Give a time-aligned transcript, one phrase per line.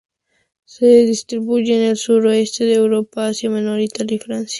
[0.65, 4.49] Se distribuye en el sureste de Europa, Asia Menor, Italia y Francia.